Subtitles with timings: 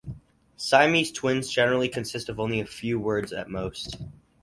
[0.57, 3.97] Siamese twins generally consist of only a few words at most.